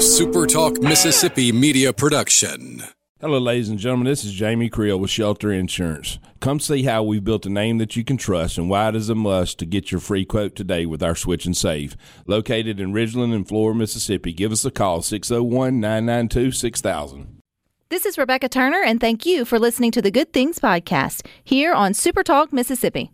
[0.00, 2.82] a Super Talk Mississippi media production.
[3.20, 4.06] Hello, ladies and gentlemen.
[4.06, 6.18] This is Jamie Creel with Shelter Insurance.
[6.40, 9.10] Come see how we've built a name that you can trust and why it is
[9.10, 11.98] a must to get your free quote today with our Switch and Save.
[12.26, 14.32] Located in Ridgeland and Flora, Mississippi.
[14.32, 17.42] Give us a call, 601 992 6000.
[17.90, 21.74] This is Rebecca Turner, and thank you for listening to the Good Things Podcast here
[21.74, 23.10] on Super Talk Mississippi.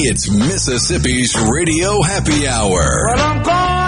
[0.00, 3.87] It's Mississippi's Radio Happy Hour.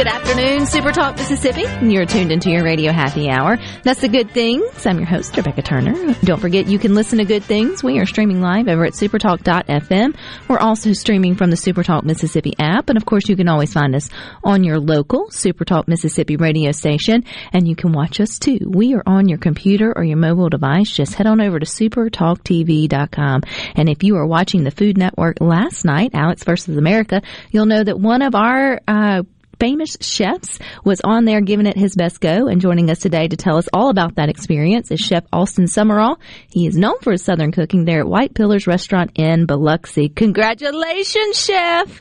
[0.00, 1.64] Good afternoon, Super Talk Mississippi.
[1.86, 3.58] You're tuned into your radio happy hour.
[3.82, 4.86] That's the good things.
[4.86, 6.14] I'm your host, Rebecca Turner.
[6.22, 7.84] Don't forget you can listen to good things.
[7.84, 10.16] We are streaming live over at supertalk.fm.
[10.48, 12.88] We're also streaming from the Supertalk Mississippi app.
[12.88, 14.08] And of course, you can always find us
[14.42, 17.26] on your local Supertalk Mississippi radio station.
[17.52, 18.58] And you can watch us too.
[18.66, 20.90] We are on your computer or your mobile device.
[20.90, 23.42] Just head on over to supertalktv.com.
[23.74, 27.20] And if you were watching the Food Network last night, Alex versus America,
[27.50, 29.24] you'll know that one of our, uh,
[29.60, 33.36] famous chefs was on there giving it his best go and joining us today to
[33.36, 36.16] tell us all about that experience is Chef Austin Sumrall.
[36.50, 40.08] He is known for his southern cooking there at White Pillars Restaurant in Biloxi.
[40.08, 42.00] Congratulations, Chef!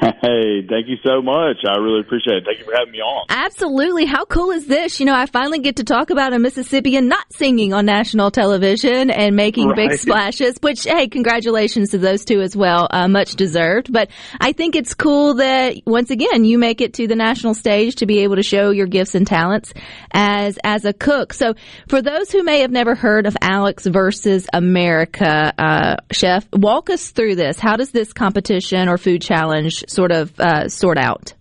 [0.20, 1.64] Hey, thank you so much.
[1.66, 2.44] I really appreciate it.
[2.44, 3.24] Thank you for having me on.
[3.30, 4.04] Absolutely.
[4.04, 5.00] How cool is this?
[5.00, 9.10] You know, I finally get to talk about a Mississippian not singing on national television
[9.10, 12.86] and making big splashes, which, hey, congratulations to those two as well.
[12.90, 13.90] Uh, much deserved.
[13.90, 14.10] But
[14.40, 18.06] I think it's cool that once again, you make it to the national stage to
[18.06, 19.72] be able to show your gifts and talents
[20.12, 21.32] as, as a cook.
[21.32, 21.54] So
[21.88, 27.10] for those who may have never heard of Alex versus America, uh, chef, walk us
[27.10, 27.58] through this.
[27.58, 31.34] How does this competition or food challenge sort of, uh, sort out?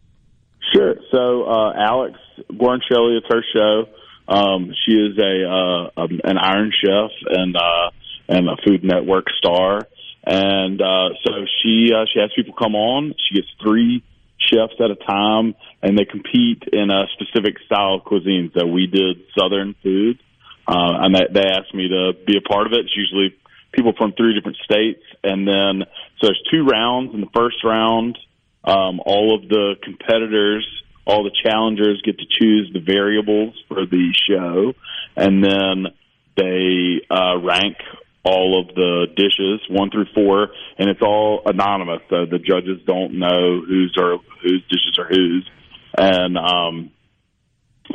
[0.74, 0.96] Sure.
[1.12, 2.20] So, uh, Alex
[2.52, 3.86] Guarnaschelli, it's her show.
[4.28, 7.90] Um, she is a, uh, um, an Iron Chef and, uh,
[8.28, 9.88] and a Food Network star.
[10.26, 13.16] And, uh, so she, uh, she has people come on.
[13.28, 14.04] She gets three
[14.38, 18.52] chefs at a time and they compete in a specific style of cuisine.
[18.58, 20.20] So we did Southern food.
[20.68, 22.82] Uh, and they, they asked me to be a part of it.
[22.82, 23.36] It's usually
[23.72, 25.02] people from three different states.
[25.24, 25.88] And then,
[26.20, 27.16] so there's two rounds.
[27.16, 28.18] In the first round,
[28.64, 30.68] um, all of the competitors,
[31.06, 34.74] all the challengers get to choose the variables for the show.
[35.16, 35.88] And then
[36.36, 37.78] they uh, rank
[38.24, 42.02] all of the dishes, one through four, and it's all anonymous.
[42.10, 45.50] So the judges don't know whose are whose dishes are whose.
[45.98, 46.92] And, um,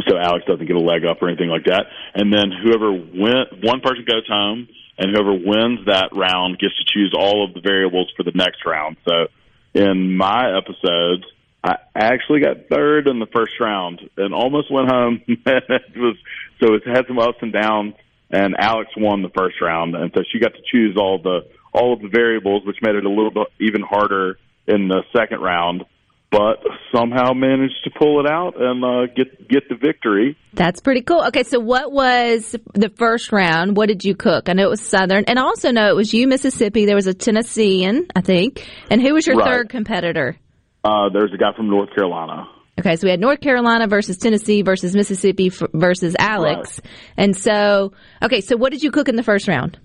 [0.08, 1.86] so Alex doesn't get a leg up or anything like that.
[2.14, 4.66] And then whoever win, one person goes home,
[4.98, 8.66] and whoever wins that round gets to choose all of the variables for the next
[8.66, 8.96] round.
[9.08, 9.28] So
[9.74, 11.24] in my episodes,
[11.62, 15.22] I actually got third in the first round and almost went home.
[15.28, 16.16] it was
[16.60, 17.94] so it had some ups and downs.
[18.30, 21.92] And Alex won the first round, and so she got to choose all the all
[21.92, 25.84] of the variables, which made it a little bit even harder in the second round.
[26.30, 26.58] But
[26.92, 30.36] somehow managed to pull it out and uh, get get the victory.
[30.52, 31.22] That's pretty cool.
[31.26, 33.76] Okay, so what was the first round?
[33.76, 34.48] What did you cook?
[34.48, 36.86] I know it was Southern, and I also know it was you, Mississippi.
[36.86, 38.66] There was a Tennessean, I think.
[38.90, 39.46] And who was your Right.
[39.48, 40.36] third competitor?
[40.82, 42.48] Uh, there's a guy from North Carolina.
[42.80, 46.80] Okay, so we had North Carolina versus Tennessee versus Mississippi f- versus Alex.
[47.16, 49.78] And so, okay, so what did you cook in the first round?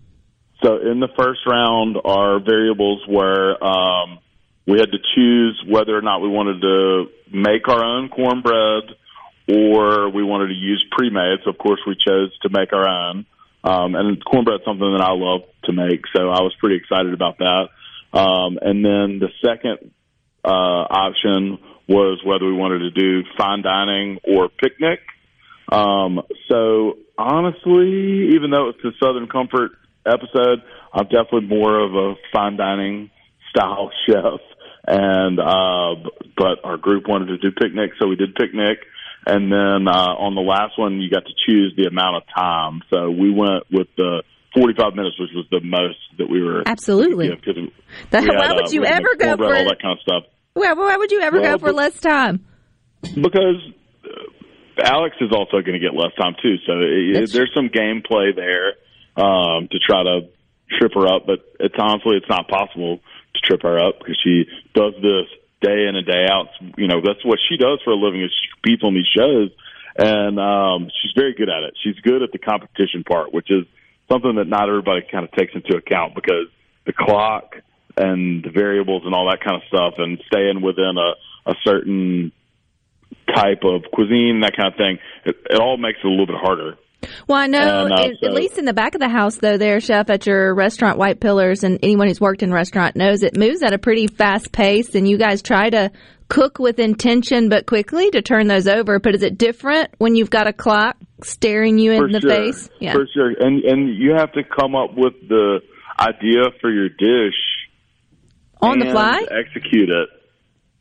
[0.64, 4.18] So in the first round, our variables were um,
[4.70, 8.84] we had to choose whether or not we wanted to make our own cornbread
[9.48, 11.40] or we wanted to use pre-made.
[11.44, 13.26] So of course we chose to make our own.
[13.64, 17.40] Um, and cornbread's something that I love to make, so I was pretty excited about
[17.40, 17.70] that.
[18.14, 19.92] Um, and then the second
[20.46, 21.58] uh, option
[21.88, 25.00] was whether we wanted to do fine dining or picnic.
[25.72, 29.72] Um, so honestly, even though it's a Southern Comfort
[30.06, 30.62] episode,
[30.94, 33.10] I'm definitely more of a fine dining
[33.50, 34.40] style chef.
[34.90, 38.80] And uh, but our group wanted to do picnic, so we did picnic.
[39.28, 42.82] And then uh, on the last one, you got to choose the amount of time.
[42.90, 44.24] So we went with the
[44.56, 46.64] 45 minutes, which was the most that we were.
[46.66, 47.30] Absolutely.
[47.30, 47.72] 'cause we
[48.10, 50.24] That- had, why would uh, you ever go for- all that kind of stuff?
[50.56, 52.46] Well, why would you ever Well, go for less time?
[53.04, 53.62] because
[54.04, 56.56] uh, Alex is also going to get less time too.
[56.66, 58.74] So it, there's some gameplay there
[59.24, 60.22] um, to try to
[60.80, 63.00] trip her up, but it's honestly it's not possible
[63.34, 65.28] to trip her up because she does this
[65.62, 66.48] day in and day out.
[66.78, 69.52] You know that's what she does for a living is she competes on these shows,
[69.98, 71.74] and um, she's very good at it.
[71.84, 73.66] She's good at the competition part, which is
[74.12, 76.48] something that not everybody kind of takes into account because
[76.86, 77.56] the clock
[77.98, 82.32] and the variables and all that kind of stuff, and staying within a, a certain
[83.36, 86.36] type of cuisine, that kind of thing, it, it all makes it a little bit
[86.36, 86.78] harder.
[87.28, 90.10] Well, I know, at, at least in the back of the house, though, there, Chef,
[90.10, 93.74] at your restaurant, White Pillars, and anyone who's worked in restaurant knows it moves at
[93.74, 95.92] a pretty fast pace, and you guys try to
[96.28, 99.00] cook with intention but quickly to turn those over.
[99.00, 102.30] But is it different when you've got a clock staring you in for the sure.
[102.30, 102.70] face?
[102.80, 102.94] Yeah.
[102.94, 103.30] For sure.
[103.30, 105.60] And and you have to come up with the
[106.00, 107.36] idea for your dish
[108.62, 109.26] On the fly?
[109.32, 110.10] execute it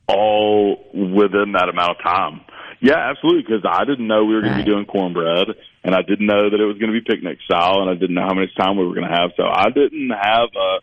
[0.06, 2.40] all within that amount of time.
[2.80, 3.42] Yeah, absolutely.
[3.42, 4.58] Because I didn't know we were going Right.
[4.60, 5.48] to be doing cornbread,
[5.84, 8.14] and I didn't know that it was going to be picnic style, and I didn't
[8.14, 9.30] know how much time we were going to have.
[9.36, 10.78] So I didn't have a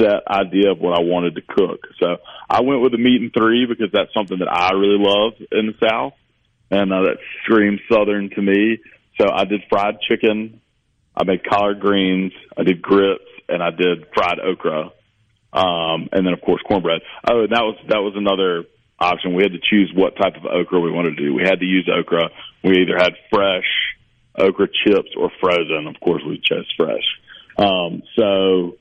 [0.00, 1.86] set idea of what I wanted to cook.
[2.00, 2.16] So
[2.48, 5.66] I went with the meat and three because that's something that I really love in
[5.66, 6.14] the South,
[6.70, 8.78] and uh, that screams Southern to me.
[9.20, 10.60] So I did fried chicken,
[11.14, 14.92] I made collard greens, I did grits, and I did fried okra
[15.52, 17.02] um, and then of course cornbread.
[17.28, 18.64] Oh, and that was that was another
[19.02, 19.34] option.
[19.34, 21.34] We had to choose what type of okra we wanted to do.
[21.34, 22.30] We had to use okra.
[22.64, 23.66] We either had fresh
[24.38, 25.86] okra chips or frozen.
[25.88, 27.04] Of course, we chose fresh.
[27.58, 28.76] Um, so,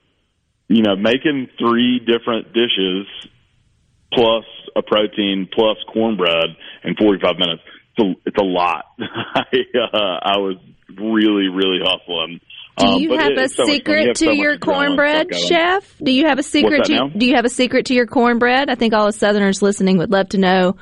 [0.67, 3.07] you know, making three different dishes
[4.13, 4.45] plus
[4.75, 7.61] a protein plus cornbread in 45 minutes.
[7.97, 8.85] It's a, it's a lot.
[8.99, 9.43] I,
[9.75, 10.57] uh, I was
[10.89, 12.39] really, really hustling.
[12.77, 13.67] Do Um, you but have it- a so much fun.
[13.67, 15.95] You secret have to so your cornbread, chef?
[16.01, 17.07] Do you have a secret to now?
[17.09, 18.69] Do you have a secret to your cornbread?
[18.69, 20.75] I think all the Southerners listening would love to know.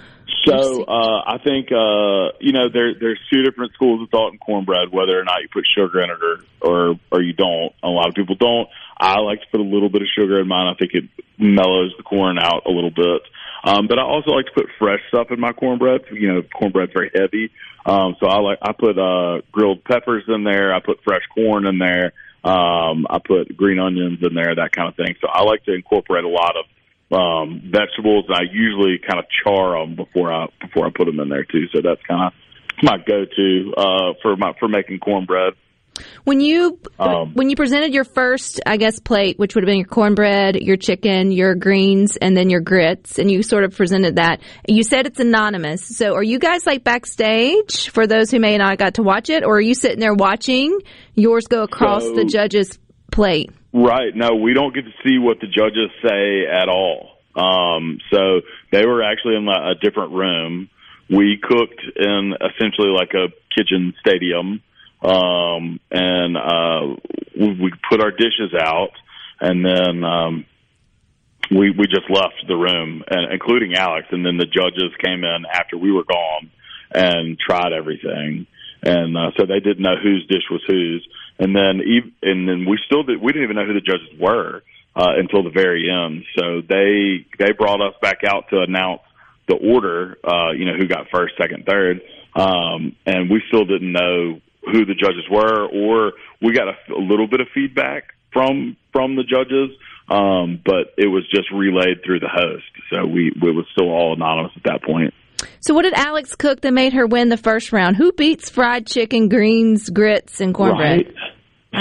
[0.45, 4.38] So uh, I think uh, you know there there's two different schools of thought in
[4.39, 7.74] cornbread, whether or not you put sugar in it or or or you don't.
[7.83, 8.69] A lot of people don't.
[8.97, 10.68] I like to put a little bit of sugar in mine.
[10.68, 11.06] I think it
[11.38, 13.21] mellows the corn out a little bit.
[13.63, 16.01] Um, but I also like to put fresh stuff in my cornbread.
[16.11, 17.51] You know, cornbread's very heavy,
[17.85, 20.73] um, so I like I put uh, grilled peppers in there.
[20.73, 22.13] I put fresh corn in there.
[22.44, 25.15] Um, I put green onions in there, that kind of thing.
[25.19, 26.65] So I like to incorporate a lot of
[27.11, 28.25] um, vegetables.
[28.29, 31.67] I usually kind of char them before I before I put them in there too.
[31.73, 32.33] So that's kind of
[32.83, 35.53] my go-to uh, for my for making cornbread.
[36.24, 39.80] When you Um, when you presented your first, I guess, plate, which would have been
[39.80, 44.15] your cornbread, your chicken, your greens, and then your grits, and you sort of presented
[44.15, 44.39] that.
[44.68, 45.86] You said it's anonymous.
[45.97, 49.30] So, are you guys like backstage for those who may not have got to watch
[49.30, 50.80] it, or are you sitting there watching
[51.15, 52.80] yours go across So- the judge's
[53.12, 53.51] plate?
[53.74, 54.15] Right.
[54.15, 57.18] No, we don't get to see what the judges say at all.
[57.35, 60.69] Um, so they were actually in a, a different room.
[61.09, 64.62] We cooked in essentially like a kitchen stadium,
[65.01, 66.96] um, and uh,
[67.40, 68.92] we, we put our dishes out,
[69.40, 70.46] and then um,
[71.51, 75.46] we we just left the room, and including Alex, and then the judges came in
[75.51, 76.51] after we were gone
[76.92, 78.46] and tried everything,
[78.84, 81.07] and uh, so they didn't know whose dish was whose,
[81.40, 81.81] and then
[82.22, 84.63] and then we still did we didn't even know who the judges were
[84.95, 86.24] uh, until the very end.
[86.38, 89.02] So they they brought us back out to announce
[89.48, 92.02] the order, uh, you know, who got first, second, third,
[92.36, 97.01] um, and we still didn't know who the judges were, or we got a, a
[97.01, 99.71] little bit of feedback from from the judges,
[100.09, 104.13] um, but it was just relayed through the host, so we it was still all
[104.13, 105.13] anonymous at that point.
[105.61, 107.95] So, what did Alex cook that made her win the first round?
[107.95, 111.07] Who beats fried chicken, greens, grits, and cornbread?
[111.07, 111.15] Right.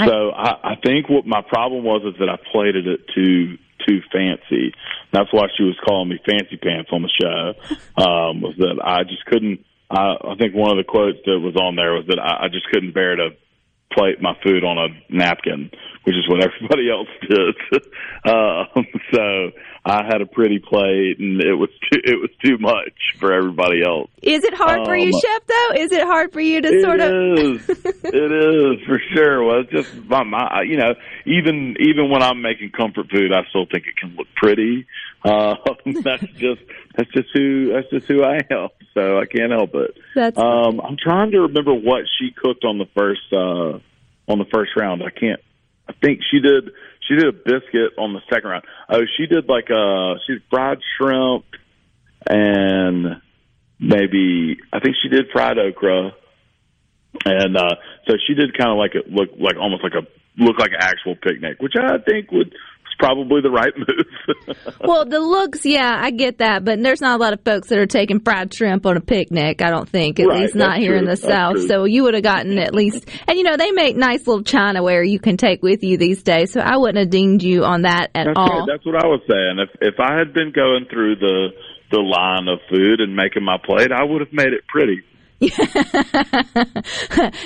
[0.05, 3.57] So I, I think what my problem was is that I plated it too
[3.87, 4.73] too fancy.
[5.11, 7.53] That's why she was calling me fancy pants on the show.
[7.99, 9.65] Um, was that I just couldn't.
[9.89, 12.47] I, I think one of the quotes that was on there was that I, I
[12.47, 13.29] just couldn't bear to
[13.91, 15.71] plate my food on a napkin,
[16.03, 17.55] which is what everybody else did.
[18.29, 19.51] um, so
[19.89, 23.81] I had a pretty plate, and it was too, it was too much for everybody
[23.83, 24.09] else.
[24.21, 25.47] Is it hard for you, Um, chef?
[25.47, 27.11] Though, is it hard for you to sort of?
[27.11, 27.69] is.
[28.03, 29.43] it is for sure.
[29.43, 30.93] Well, it's just my, my, you know,
[31.25, 34.85] even even when I'm making comfort food, I still think it can look pretty.
[35.25, 35.55] Uh,
[36.03, 36.61] that's just
[36.95, 38.69] that's just who that's just who I am.
[38.93, 39.97] So I can't help it.
[40.15, 43.79] That's Um, I'm trying to remember what she cooked on the first uh,
[44.31, 45.01] on the first round.
[45.03, 45.39] I can't.
[45.87, 46.69] I think she did.
[47.09, 48.65] She did a biscuit on the second round.
[48.87, 51.45] Oh, she did like uh she did fried shrimp
[52.27, 53.21] and
[53.79, 56.11] maybe I think she did fried okra,
[57.25, 57.75] and uh
[58.07, 60.05] so she did kind of like it look like almost like a
[60.41, 62.53] look like an actual picnic, which I think would
[62.99, 64.55] probably the right move.
[64.81, 67.79] well, the looks, yeah, I get that, but there's not a lot of folks that
[67.79, 69.61] are taking fried shrimp on a picnic.
[69.61, 71.53] I don't think, at Right, least not here in the that's South.
[71.53, 71.67] true.
[71.67, 75.09] So you would have gotten at least, and you know they make nice little chinaware
[75.09, 76.51] you can take with you these days.
[76.51, 78.59] So I wouldn't have dinged you on that at That's all.
[78.59, 78.67] right.
[78.67, 79.59] That's what I was saying.
[79.59, 81.47] If if I had been going through the
[81.91, 85.01] the line of food and making my plate, I would have made it pretty.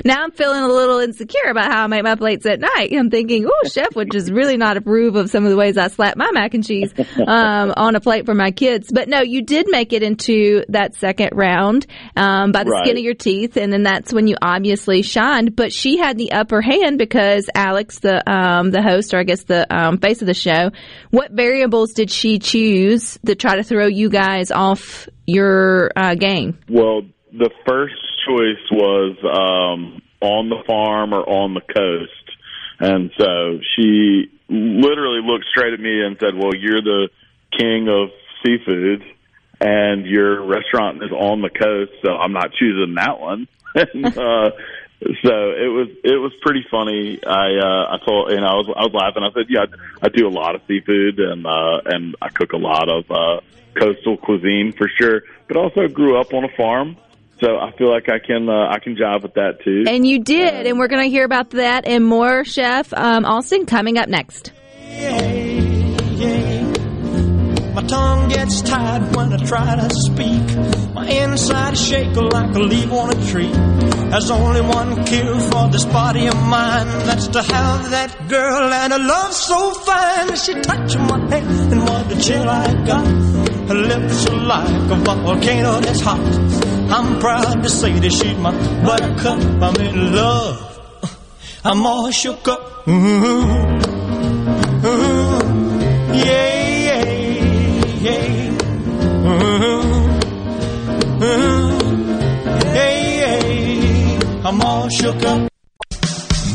[0.03, 2.91] now I'm feeling a little insecure about how I make my plates at night.
[2.91, 5.87] I'm thinking, oh, chef would just really not approve of some of the ways I
[5.87, 6.91] slap my mac and cheese
[7.27, 8.91] um, on a plate for my kids.
[8.91, 11.85] But no, you did make it into that second round
[12.15, 12.85] um, by the Right.
[12.85, 15.55] skin of your teeth, and then that's when you obviously shined.
[15.55, 19.43] But she had the upper hand because Alex, the um, the host, or I guess
[19.43, 20.71] the um, face of the show,
[21.11, 26.57] what variables did she choose that try to throw you guys off your uh, game?
[26.67, 27.01] Well,
[27.33, 27.95] the first
[28.27, 32.37] choice was um, on the farm or on the coast,
[32.79, 37.09] and so she literally looked straight at me and said, "Well, you're the
[37.57, 38.09] king of
[38.45, 39.03] seafood,
[39.59, 44.51] and your restaurant is on the coast, so I'm not choosing that one." and, uh,
[45.23, 47.19] so it was it was pretty funny.
[47.25, 49.23] I uh, I told you know I was I was laughing.
[49.23, 49.65] I said, "Yeah,
[50.01, 53.09] I, I do a lot of seafood, and uh, and I cook a lot of
[53.09, 53.41] uh,
[53.73, 56.97] coastal cuisine for sure, but also grew up on a farm."
[57.43, 59.83] So I feel like I can uh, I can jive with that too.
[59.85, 63.65] And you did, and we're going to hear about that and more, Chef um, Austin,
[63.65, 64.53] coming up next.
[67.73, 70.93] My tongue gets tied when I try to speak.
[70.93, 73.51] My inside is shaking like a leaf on a tree.
[73.51, 76.87] There's only one cure for this body of mine.
[77.07, 80.33] That's to have that girl and a love so fine.
[80.37, 83.05] She touched my head and what the chill I got.
[83.67, 86.82] Her lips are like a volcano that's hot.
[86.95, 88.51] I'm proud to say that she's my
[88.83, 89.39] buttercup.
[89.63, 90.79] I'm in love.
[91.65, 92.87] I'm all shook up.
[92.87, 92.91] Ooh.
[94.85, 95.39] Ooh.
[96.13, 97.05] Yeah, yeah,
[97.99, 98.51] yeah.
[99.25, 99.89] Ooh.
[101.23, 101.79] Ooh.
[102.75, 104.47] Yeah, yeah.
[104.47, 105.49] I'm all shook up.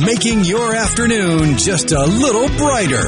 [0.07, 3.03] Making your afternoon just a little brighter.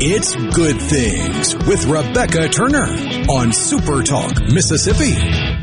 [0.00, 2.86] It's Good Things with Rebecca Turner
[3.28, 5.57] on Super Talk, Mississippi.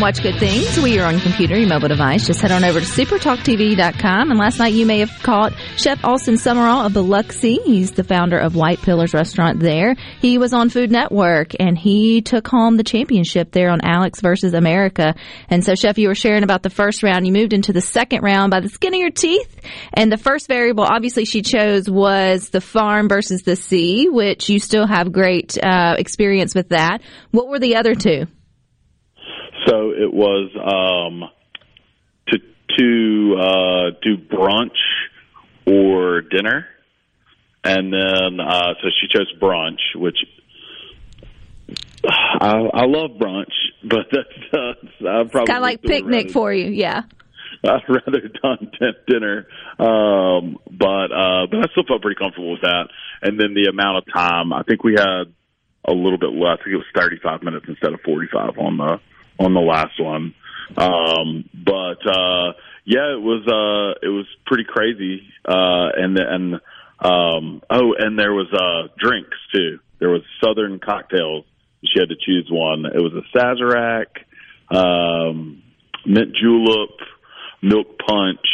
[0.00, 0.78] Can watch good things.
[0.80, 2.26] We are on your computer, your mobile device.
[2.26, 4.30] Just head on over to supertalktv.com.
[4.30, 7.58] And last night you may have caught Chef Austin Sumrall of Biloxi.
[7.66, 9.96] He's the founder of White Pillars Restaurant there.
[10.22, 14.54] He was on Food Network and he took home the championship there on Alex versus
[14.54, 15.14] America.
[15.50, 17.26] And so, Chef, you were sharing about the first round.
[17.26, 19.60] You moved into the second round by the skin of your teeth.
[19.92, 24.60] And the first variable, obviously, she chose was the farm versus the sea, which you
[24.60, 27.02] still have great uh, experience with that.
[27.32, 28.28] What were the other two?
[29.66, 31.28] So it was um,
[32.28, 32.38] to
[32.78, 34.76] to uh, do brunch
[35.66, 36.66] or dinner,
[37.64, 40.16] and then uh, so she chose brunch, which
[42.08, 43.52] I, I love brunch,
[43.84, 47.02] but that's uh, I probably kind of like picnic rather- for you, yeah.
[47.64, 48.70] I'd rather done
[49.06, 49.46] dinner,
[49.78, 52.88] um, but uh, but I still felt pretty comfortable with that.
[53.20, 55.24] And then the amount of time, I think we had
[55.84, 56.58] a little bit less.
[56.60, 59.00] I think it was 35 minutes instead of 45 on the
[59.40, 60.34] on the last one.
[60.76, 62.52] Um, but uh,
[62.84, 65.22] yeah, it was uh, it was pretty crazy.
[65.44, 66.54] Uh, and and
[67.00, 69.80] um, oh, and there was uh, drinks too.
[69.98, 71.44] There was Southern cocktails.
[71.84, 72.84] She had to choose one.
[72.86, 74.06] It was a Sazerac,
[74.70, 75.62] um,
[76.04, 76.90] mint julep,
[77.62, 78.46] milk punch,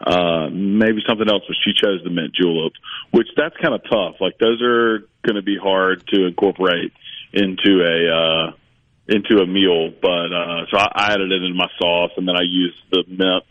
[0.00, 2.72] uh, maybe something else, but she chose the mint julep,
[3.10, 4.20] which that's kind of tough.
[4.20, 6.92] Like those are going to be hard to incorporate
[7.32, 8.52] into a uh,
[9.08, 9.90] into a meal.
[10.00, 13.04] But uh, so I, I added it into my sauce, and then I used the
[13.08, 13.44] mint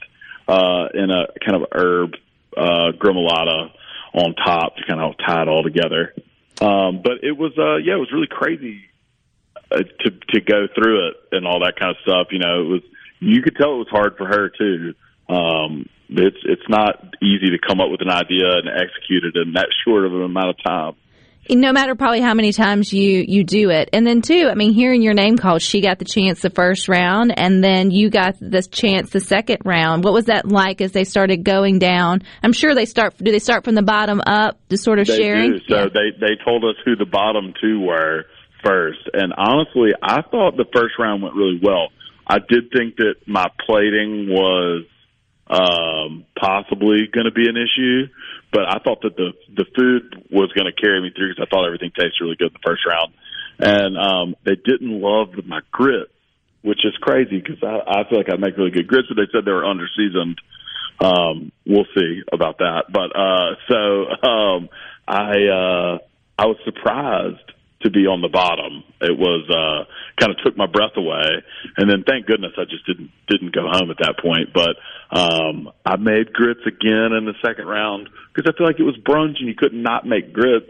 [0.47, 2.13] uh, in a kind of herb
[2.55, 3.71] uh, gremolata
[4.13, 6.13] on top to kind of tie it all together.
[6.61, 8.81] Um, but it was uh, yeah, it was really crazy
[9.71, 12.27] uh, to to go through it and all that kind of stuff.
[12.31, 12.81] You know, it was
[13.19, 14.93] you could tell it was hard for her too.
[15.27, 19.53] Um, it's it's not easy to come up with an idea and execute it in
[19.53, 20.93] that short of an amount of time.
[21.49, 24.73] No matter probably how many times you you do it, and then too, I mean,
[24.73, 28.35] hearing your name called, she got the chance the first round, and then you got
[28.39, 30.03] the chance the second round.
[30.03, 32.23] What was that like as they started going down?
[32.41, 33.15] I'm sure they start.
[33.17, 35.51] Do they start from the bottom up, the sort of They sharing?
[35.51, 35.59] do.
[35.69, 38.25] So they they told us who the bottom two were
[38.63, 41.89] first, and honestly, I thought the first round went really well.
[42.27, 44.85] I did think that my plating was
[45.47, 48.07] um, possibly going to be an issue,
[48.51, 51.49] but I thought that the the food was going to carry me through because I
[51.49, 53.13] thought everything tasted really good the first round,
[53.59, 56.11] and um, they didn't love my grits,
[56.61, 59.29] which is crazy because I, I feel like I make really good grits, but they
[59.31, 60.39] said they were under seasoned.
[60.99, 64.69] Um, we'll see about that, but uh, so um,
[65.07, 65.97] I uh,
[66.37, 68.83] I was surprised to be on the bottom.
[69.01, 69.85] It was uh,
[70.19, 71.43] kind of took my breath away,
[71.77, 74.53] and then thank goodness I just didn't didn't go home at that point.
[74.53, 74.77] But
[75.15, 78.97] um, I made grits again in the second round because I feel like it was
[78.97, 80.69] brunch and you could not make grits.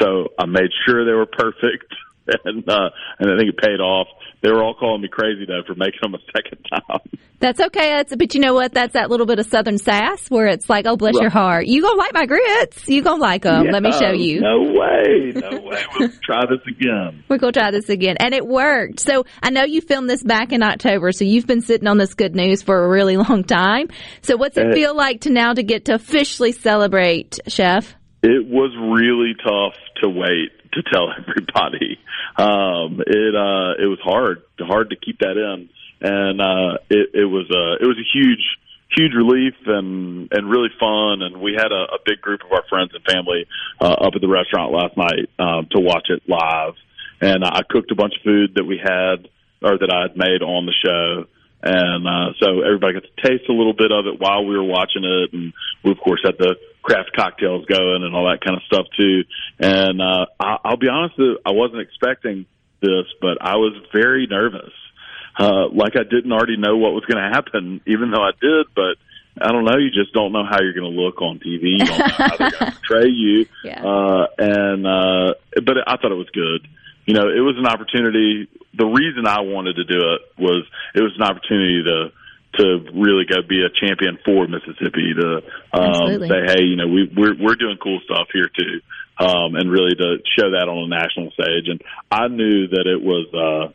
[0.00, 1.92] So I made sure they were perfect,
[2.44, 4.08] and uh, and I think it paid off.
[4.40, 7.20] They were all calling me crazy though for making them a second time.
[7.40, 7.90] That's okay.
[7.90, 8.72] That's, but you know what?
[8.72, 11.66] That's that little bit of Southern sass where it's like, oh, bless your heart.
[11.66, 12.88] You gonna like my grits.
[12.88, 13.66] You gonna like them.
[13.66, 14.40] Let me show you.
[14.40, 15.84] No way, no way.
[15.98, 17.22] We'll try this again.
[17.28, 18.16] We're to try this again.
[18.18, 19.00] And it worked.
[19.00, 22.14] So I know you filmed this back in October, so you've been sitting on this
[22.14, 23.88] good news for a really long time.
[24.22, 27.94] So what's it Uh, feel like to now to get to officially celebrate, Chef?
[28.22, 31.98] It was really tough to wait to tell everybody.
[32.36, 35.68] Um, it uh, it was hard, hard to keep that in,
[36.00, 38.44] and uh, it, it was uh, it was a huge,
[38.96, 41.22] huge relief and and really fun.
[41.22, 43.46] And we had a, a big group of our friends and family
[43.80, 46.74] uh, up at the restaurant last night um, to watch it live.
[47.20, 49.28] And I cooked a bunch of food that we had
[49.60, 51.26] or that I had made on the show.
[51.60, 54.62] And uh, so everybody got to taste a little bit of it while we were
[54.62, 58.56] watching it, and we of course had the craft cocktails going and all that kind
[58.56, 59.24] of stuff too.
[59.58, 62.46] And uh, I, I'll be honest, I wasn't expecting
[62.80, 64.72] this, but I was very nervous,
[65.38, 68.66] uh, like I didn't already know what was going to happen, even though I did.
[68.74, 68.96] But
[69.40, 69.76] I don't know.
[69.76, 71.78] You just don't know how you're going to look on TV.
[71.78, 73.46] You don't know how they're going to portray you.
[73.64, 73.84] Yeah.
[73.84, 76.66] Uh, and uh, but I thought it was good.
[77.06, 78.48] You know, it was an opportunity.
[78.74, 82.12] The reason I wanted to do it was it was an opportunity to
[82.54, 85.14] to really go be a champion for Mississippi.
[85.20, 88.80] To um, say, hey, you know, we we're we're doing cool stuff here too,
[89.18, 91.68] um, and really to show that on a national stage.
[91.68, 93.72] And I knew that it was uh,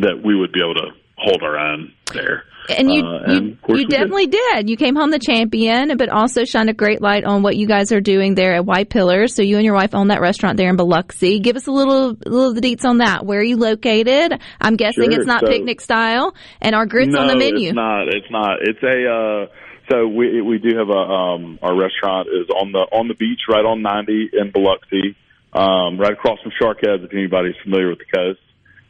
[0.00, 2.44] that we would be able to hold our own there.
[2.68, 3.90] And you, Uh, and you, you we did.
[3.90, 4.68] definitely did.
[4.68, 7.92] You came home the champion, but also shined a great light on what you guys
[7.92, 9.34] are doing there at White Pillars.
[9.34, 11.40] So you and your wife own that restaurant there in Biloxi.
[11.40, 13.24] Give us a little, little of the deets on that.
[13.24, 14.40] Where are you located?
[14.60, 15.20] I'm guessing Sure.
[15.20, 17.68] it's not So- picnic style, and our grits no, on the menu.
[17.68, 18.08] It's not.
[18.08, 18.56] It's not.
[18.62, 19.10] It's a.
[19.10, 19.46] Uh,
[19.90, 23.40] so we we do have a um, our restaurant is on the on the beach
[23.48, 25.16] right on 90 in Biloxi,
[25.54, 27.02] um, right across from Shark Heads.
[27.04, 28.40] If anybody's familiar with the coast,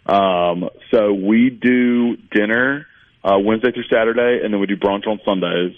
[0.06, 2.86] um, so we do dinner
[3.24, 5.74] uh, Wednesday through Saturday, and then we do brunch on Sundays.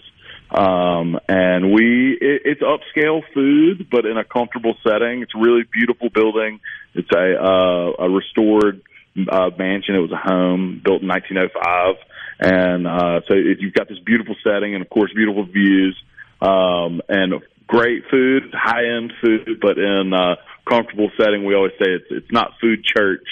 [0.50, 5.22] Um, and we it, it's upscale food, but in a comfortable setting.
[5.22, 6.60] It's a really beautiful building.
[6.94, 8.82] It's a uh, a restored
[9.16, 9.94] uh, mansion.
[9.94, 11.94] It was a home built in 1905,
[12.40, 15.96] and uh, so it, you've got this beautiful setting, and of course, beautiful views,
[16.42, 17.34] um, and
[17.68, 20.36] great food, high end food, but in a
[20.68, 21.44] comfortable setting.
[21.44, 23.26] We always say it's it's not food church.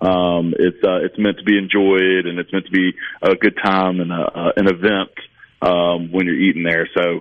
[0.00, 3.56] Um, it's uh, it's meant to be enjoyed, and it's meant to be a good
[3.62, 5.10] time and a, uh, an event
[5.62, 6.88] um, when you're eating there.
[6.94, 7.20] So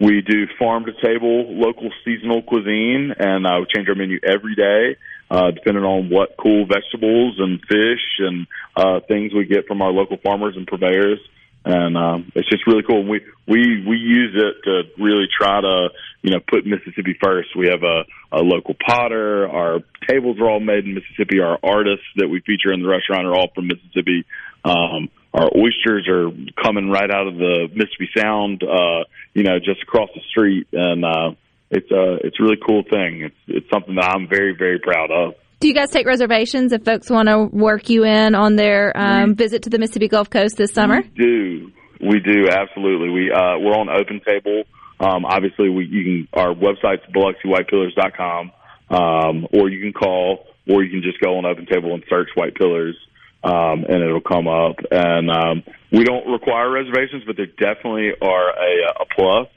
[0.00, 4.54] we do farm to table local seasonal cuisine, and uh, we change our menu every
[4.54, 4.96] day,
[5.30, 9.90] uh, depending on what cool vegetables and fish and uh, things we get from our
[9.90, 11.18] local farmers and purveyors.
[11.64, 13.06] And um, it's just really cool.
[13.06, 15.88] We we we use it to really try to
[16.22, 17.50] you know put Mississippi first.
[17.54, 19.46] We have a, a local potter.
[19.46, 21.40] Our tables are all made in Mississippi.
[21.40, 24.24] Our artists that we feature in the restaurant are all from Mississippi.
[24.64, 26.30] Um, our oysters are
[26.62, 31.04] coming right out of the Mississippi Sound, uh, you know, just across the street, and
[31.04, 31.32] uh,
[31.70, 33.22] it's a it's a really cool thing.
[33.22, 35.34] It's it's something that I'm very very proud of.
[35.60, 39.34] Do you guys take reservations if folks want to work you in on their um,
[39.34, 41.02] visit to the Mississippi Gulf Coast this summer?
[41.02, 41.72] We do.
[42.00, 43.10] We do absolutely.
[43.10, 44.62] We uh, we're on Open Table.
[44.98, 48.52] Um, obviously, we you can our website's biloxiwhitepillars.com,
[48.88, 52.30] um, or you can call, or you can just go on Open Table and search
[52.36, 52.96] White Pillars,
[53.44, 54.76] um, and it'll come up.
[54.90, 59.48] And um, we don't require reservations, but there definitely are a, a plus,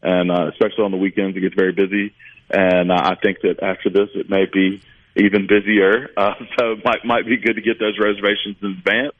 [0.00, 2.14] and uh, especially on the weekends, it gets very busy.
[2.48, 4.82] And uh, I think that after this, it may be
[5.16, 6.08] even busier.
[6.16, 9.14] Uh, so it might might be good to get those reservations in advance.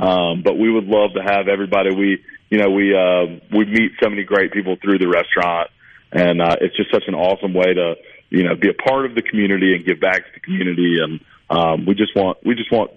[0.00, 1.94] Um, but we would love to have everybody.
[1.94, 5.70] We, you know, we uh, we meet so many great people through the restaurant,
[6.10, 7.94] and uh, it's just such an awesome way to,
[8.30, 10.96] you know, be a part of the community and give back to the community.
[11.00, 12.90] And um, we just want we just want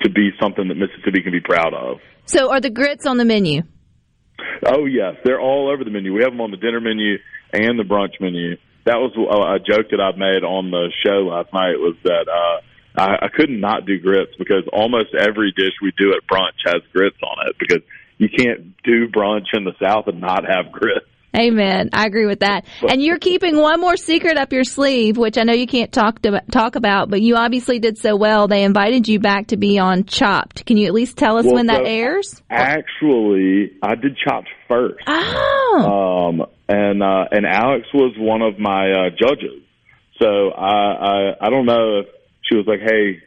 [0.00, 1.98] to be something that Mississippi can be proud of.
[2.24, 3.62] So are the grits on the menu?
[4.66, 6.14] Oh yes, they're all over the menu.
[6.14, 7.18] We have them on the dinner menu
[7.52, 8.56] and the brunch menu.
[8.88, 11.76] That was a, joke that I made on the show last night.
[11.76, 12.60] Was that uh,
[12.98, 16.80] I, I couldn't not do grits because almost every dish we do at brunch has
[16.94, 17.82] grits on it because
[18.16, 21.04] you can't do brunch in the South and not have grits.
[21.36, 21.90] Amen.
[21.92, 22.64] I agree with that.
[22.88, 26.22] And you're keeping one more secret up your sleeve, which I know you can't talk
[26.22, 28.48] to, talk about, but you obviously did so well.
[28.48, 30.64] They invited you back to be on Chopped.
[30.64, 32.42] Can you at least tell us Well, when that so- airs?
[32.50, 34.96] Actually, I did chopped first.
[35.06, 39.62] Oh, um, and uh, and Alex was one of my uh, judges.
[40.20, 42.06] So I, I I don't know if
[42.42, 43.22] she was like, "Hey,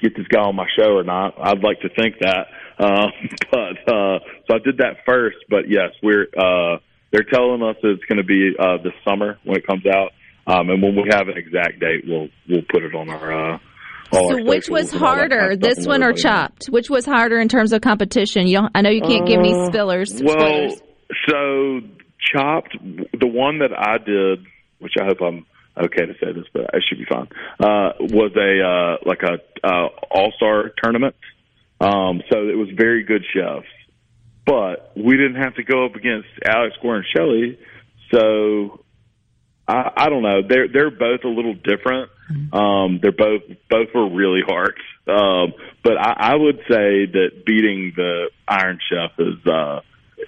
[0.00, 2.46] get this guy on my show or not?" I'd like to think that,
[2.78, 3.06] uh,
[3.50, 5.36] but uh, so I did that first.
[5.48, 6.78] But yes, we're uh,
[7.12, 10.12] they're telling us it's going to be uh, this summer when it comes out,
[10.46, 13.54] um, and when we have an exact date, we'll we'll put it on our.
[13.54, 13.58] Uh,
[14.12, 16.12] all So which was that kind harder, of this one or.
[16.12, 16.66] Chopped?
[16.66, 18.46] Which was harder in terms of competition?
[18.46, 20.22] You I know you can't give any Uh, spillers.
[20.22, 20.82] Well, spoilers.
[21.28, 21.80] so
[22.34, 22.76] chopped
[23.18, 24.44] the one that I did,
[24.78, 25.46] which I hope I'm
[25.76, 27.28] okay to say this, but I should be fine.
[27.58, 31.14] Uh, was a uh, like a uh, all star tournament.
[31.80, 33.66] Um, so it was very good chefs,
[34.44, 37.58] but we didn't have to go up against Alex Guarnaschelli.
[38.12, 38.84] So
[39.66, 40.42] I, I don't know.
[40.46, 42.10] They're they're both a little different.
[42.52, 44.74] Um, they're both both were really hard.
[45.06, 49.80] Um, but I, I would say that beating the Iron Chef is uh,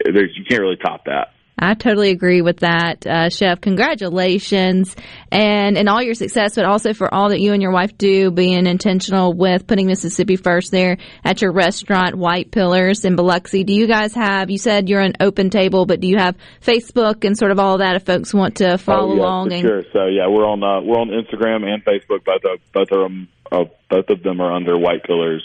[0.05, 1.34] there's you can't really top that.
[1.59, 3.61] I totally agree with that, uh, Chef.
[3.61, 4.95] Congratulations,
[5.31, 8.33] and and all your success, but also for all that you and your wife do,
[8.33, 13.63] being intentional with putting Mississippi first there at your restaurant, White Pillars in Biloxi.
[13.63, 14.51] Do you guys have?
[14.51, 17.79] You said you're an open table, but do you have Facebook and sort of all
[17.79, 19.53] that if folks want to follow oh, yeah, along?
[19.53, 19.83] and sure.
[19.93, 22.25] So yeah, we're on uh, we're on Instagram and Facebook.
[22.25, 25.45] Both of both of them uh, both of them are under White Pillars.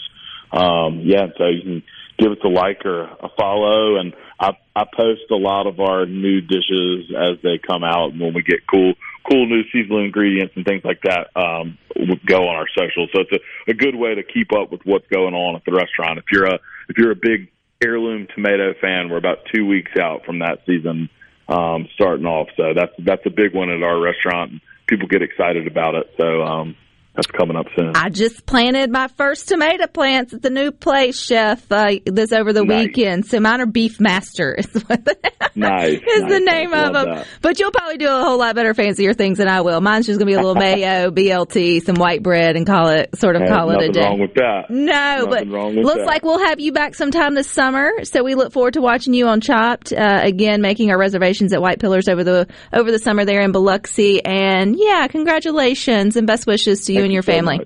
[0.52, 1.82] Um, yeah, so you can
[2.20, 6.06] give us a like or a follow, and I I post a lot of our
[6.06, 8.94] new dishes as they come out, and when we get cool
[9.28, 11.78] cool new seasonal ingredients and things like that, um,
[12.26, 13.10] go on our socials.
[13.14, 15.72] So it's a, a good way to keep up with what's going on at the
[15.72, 16.18] restaurant.
[16.18, 17.50] If you're a if you're a big
[17.82, 21.08] heirloom tomato fan, we're about two weeks out from that season
[21.48, 22.48] um, starting off.
[22.56, 24.62] So that's that's a big one at our restaurant.
[24.86, 26.14] People get excited about it.
[26.18, 26.76] So um,
[27.22, 27.92] that's coming up soon.
[27.94, 32.52] I just planted my first tomato plants at the new place, Chef, uh, this over
[32.52, 32.86] the Nice.
[32.86, 33.26] weekend.
[33.26, 35.06] So mine are Beef Master is what
[35.54, 37.04] Nice, is the name I of them.
[37.06, 37.26] that.
[37.42, 39.80] But you'll probably do a whole lot better, fancier things than I will.
[39.80, 43.36] Mine's just gonna be a little mayo, BLT, some white bread, and call it sort
[43.36, 44.00] of Hey, call it a day.
[44.00, 44.70] wrong with that.
[44.70, 46.06] No, but Nothing with looks that.
[46.06, 47.90] like we'll have you back sometime this summer.
[48.04, 51.60] So we look forward to watching you on Chopped uh, again, making our reservations at
[51.60, 54.24] White Pillars over the over the summer there in Biloxi.
[54.24, 57.60] And yeah, congratulations and best wishes to you Thank and your family.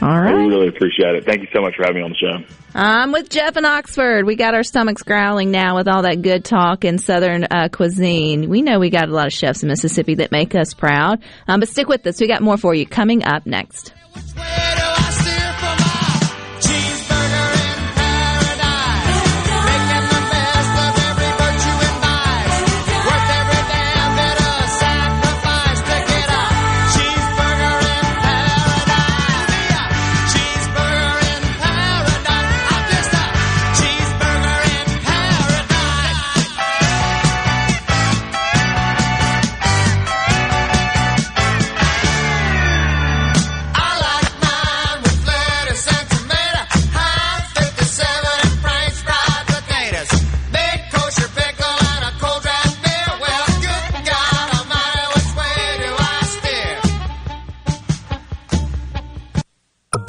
[0.00, 1.24] All We really appreciate it.
[1.24, 2.54] Thank you so much for having me on the show.
[2.74, 4.26] I'm with Jeff in Oxford.
[4.26, 8.48] We got our stomachs growling now with all that good talk and Southern uh, cuisine.
[8.48, 11.22] We know we got a lot of chefs in Mississippi that make us proud.
[11.46, 12.20] Um, but stick with us.
[12.20, 13.94] We got more for you coming up next.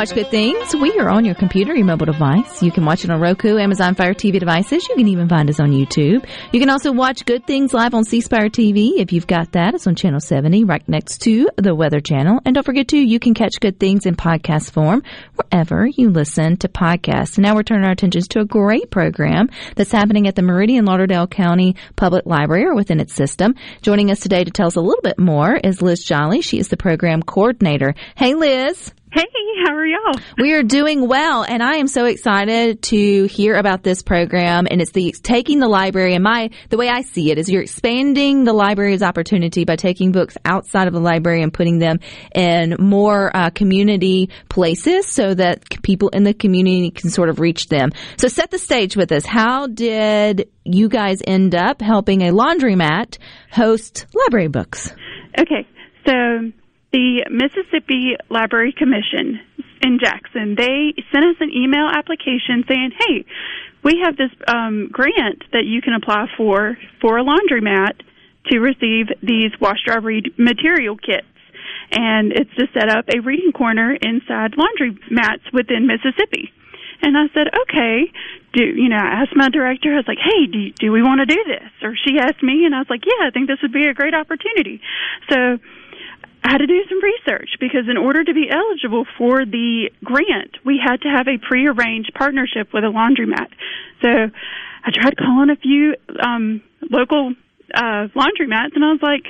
[0.00, 0.74] Watch Good Things.
[0.74, 2.62] We are on your computer, your mobile device.
[2.62, 4.88] You can watch it on Roku, Amazon Fire TV devices.
[4.88, 6.26] You can even find us on YouTube.
[6.52, 9.74] You can also watch Good Things live on C Spire TV if you've got that.
[9.74, 12.40] It's on channel 70, right next to the Weather Channel.
[12.46, 15.02] And don't forget to, you can catch Good Things in podcast form
[15.34, 17.36] wherever you listen to podcasts.
[17.36, 20.86] And now we're turning our attentions to a great program that's happening at the Meridian
[20.86, 23.54] Lauderdale County Public Library or within its system.
[23.82, 26.40] Joining us today to tell us a little bit more is Liz Jolly.
[26.40, 27.94] She is the program coordinator.
[28.16, 28.94] Hey, Liz.
[29.12, 29.26] Hey,
[29.66, 30.20] how are y'all?
[30.38, 34.68] We are doing well, and I am so excited to hear about this program.
[34.70, 37.62] And it's the taking the library, and my the way I see it is you're
[37.62, 41.98] expanding the library's opportunity by taking books outside of the library and putting them
[42.36, 47.66] in more uh, community places, so that people in the community can sort of reach
[47.66, 47.90] them.
[48.16, 49.26] So set the stage with us.
[49.26, 53.18] How did you guys end up helping a laundromat
[53.50, 54.94] host library books?
[55.36, 55.66] Okay,
[56.06, 56.52] so
[56.92, 59.40] the Mississippi Library Commission
[59.82, 63.24] in Jackson, they sent us an email application saying, hey,
[63.82, 67.92] we have this um, grant that you can apply for for a laundromat
[68.46, 71.26] to receive these wash dry read material kits.
[71.92, 76.52] and it's to set up a reading corner inside laundromats within Mississippi.
[77.02, 78.12] And I said, okay.
[78.52, 78.96] Do you know?
[78.96, 79.92] I asked my director.
[79.92, 81.70] I was like, hey, do do we want to do this?
[81.82, 83.94] Or she asked me, and I was like, yeah, I think this would be a
[83.94, 84.80] great opportunity.
[85.30, 85.58] So
[86.42, 90.56] I had to do some research because in order to be eligible for the grant,
[90.64, 93.48] we had to have a prearranged partnership with a laundromat.
[94.00, 97.34] So I tried calling a few um, local
[97.74, 99.26] uh, laundromats, and I was like,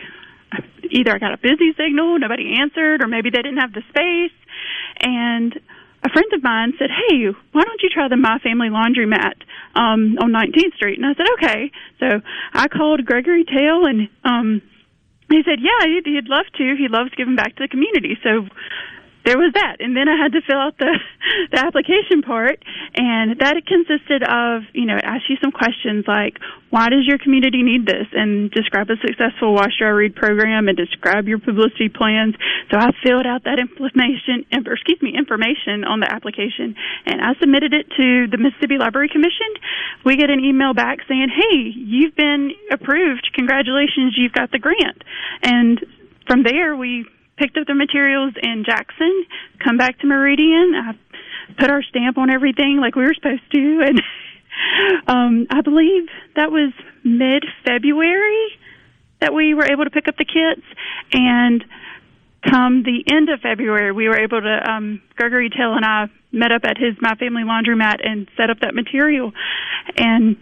[0.91, 4.37] either I got a busy signal, nobody answered, or maybe they didn't have the space.
[5.01, 5.59] And
[6.03, 9.35] a friend of mine said, "Hey, why don't you try the My Family Laundromat
[9.75, 12.21] um, on 19th Street?" And I said, "Okay." So
[12.55, 14.63] I called Gregory Tail, and um,
[15.31, 16.77] he said, "Yeah, he'd, he'd love to.
[16.77, 18.47] He loves giving back to the community." So
[19.25, 20.93] there was that and then i had to fill out the
[21.53, 22.59] the application part
[22.97, 26.39] and that consisted of you know ask you some questions like
[26.71, 30.77] why does your community need this and describe a successful wash dry read program and
[30.77, 32.35] describe your publicity plans
[32.71, 35.00] so i filled out that information or excuse me
[35.31, 36.75] information on the application.
[37.07, 39.47] And i submitted it to the mississippi library commission.
[40.05, 43.31] We get an email back saying hey you've been approved.
[43.35, 45.03] Congratulations you've got the grant.
[45.43, 45.85] And
[46.27, 49.25] from there we picked up the materials in Jackson,
[49.65, 50.75] come back to Meridian.
[50.75, 50.93] I
[51.59, 54.03] put our stamp on everything like we were supposed to, and
[55.07, 58.47] um, I believe that was mid February
[59.21, 60.67] that we were able to pick up the kits,
[61.13, 61.65] and
[62.49, 64.71] come the end of February, we were able to.
[64.71, 68.61] Um, Gregory Till and I met up at his My Family Laundromat and set up
[68.61, 69.33] that material,
[69.97, 70.37] and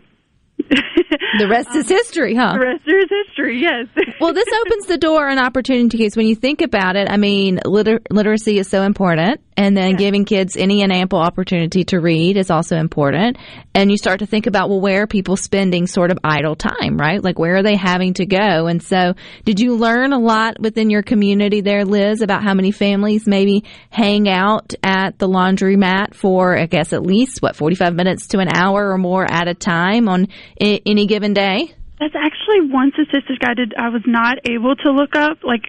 [1.39, 2.55] the rest is um, history, huh?
[2.55, 3.87] The rest is history, yes.
[4.21, 6.17] well, this opens the door and opportunities.
[6.17, 9.99] When you think about it, I mean, liter- literacy is so important, and then yes.
[9.99, 13.39] giving kids any and ample opportunity to read is also important.
[13.75, 16.99] And you start to think about, well, where are people spending sort of idle time,
[16.99, 17.23] right?
[17.23, 18.67] Like, where are they having to go?
[18.67, 22.73] And so, did you learn a lot within your community there, Liz, about how many
[22.73, 28.29] families maybe hang out at the laundromat for, I guess, at least, what, 45 minutes
[28.29, 30.29] to an hour or more at a time on
[30.61, 31.75] Any given day?
[32.01, 33.75] That's actually one statistic I did.
[33.75, 35.43] I was not able to look up.
[35.43, 35.67] Like,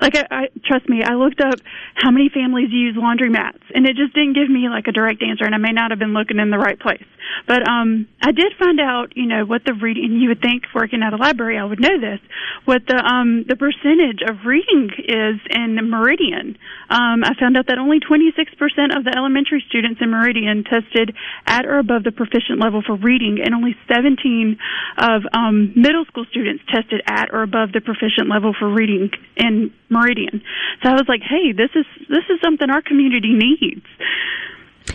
[0.00, 1.60] like I, I trust me, I looked up
[1.94, 5.44] how many families use laundromats, and it just didn't give me like a direct answer.
[5.44, 7.04] And I may not have been looking in the right place.
[7.48, 10.20] But um, I did find out, you know, what the reading.
[10.20, 12.20] You would think working at a library, I would know this.
[12.66, 16.58] What the um, the percentage of reading is in Meridian.
[16.90, 21.64] Um, I found out that only 26% of the elementary students in Meridian tested at
[21.64, 24.58] or above the proficient level for reading, and only 17
[24.98, 29.72] of um, middle school students tested at or above the proficient level for reading in
[29.88, 30.42] Meridian.
[30.82, 33.86] So I was like, hey, this is this is something our community needs.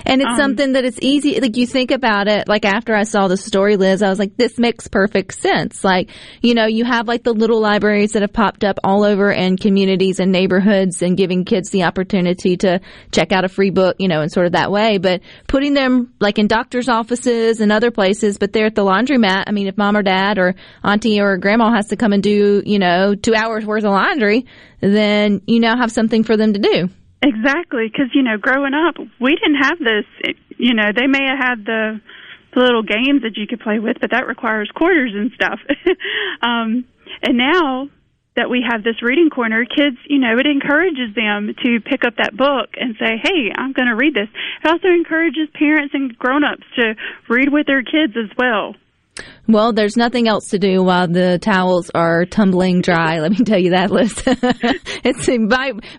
[0.05, 3.03] And it's um, something that it's easy, like you think about it, like after I
[3.03, 5.83] saw the story, Liz, I was like, this makes perfect sense.
[5.83, 6.09] Like,
[6.41, 9.57] you know, you have like the little libraries that have popped up all over in
[9.57, 14.07] communities and neighborhoods and giving kids the opportunity to check out a free book, you
[14.07, 14.97] know, in sort of that way.
[14.97, 19.45] But putting them like in doctor's offices and other places, but they're at the laundromat.
[19.47, 22.63] I mean, if mom or dad or auntie or grandma has to come and do,
[22.65, 24.45] you know, two hours worth of laundry,
[24.79, 26.89] then you now have something for them to do.
[27.23, 30.35] Exactly, because you know, growing up, we didn't have this.
[30.57, 32.01] You know, they may have had the,
[32.55, 35.59] little games that you could play with, but that requires quarters and stuff.
[36.43, 36.85] um,
[37.23, 37.89] and now
[38.35, 42.17] that we have this reading corner, kids, you know, it encourages them to pick up
[42.17, 44.29] that book and say, "Hey, I'm going to read this."
[44.63, 46.95] It also encourages parents and grown-ups to
[47.29, 48.75] read with their kids as well.
[49.45, 53.19] Well, there's nothing else to do while the towels are tumbling dry.
[53.19, 54.13] Let me tell you that, Liz.
[54.25, 55.27] it's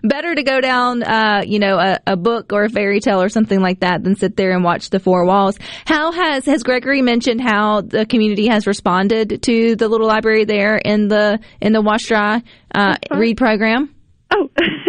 [0.03, 3.29] better to go down, uh, you know, a, a, book or a fairy tale or
[3.29, 5.59] something like that than sit there and watch the four walls.
[5.85, 10.77] How has has Gregory mentioned how the community has responded to the little library there
[10.77, 12.41] in the in the wash dry
[12.73, 13.93] uh, read program?
[14.31, 14.49] Oh,